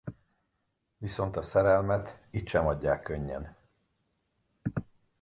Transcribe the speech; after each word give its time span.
Viszont 0.97 1.37
a 1.37 1.41
szerelemet 1.41 2.19
itt 2.29 2.47
sem 2.47 2.67
adják 2.67 3.01
könnyen. 3.01 3.55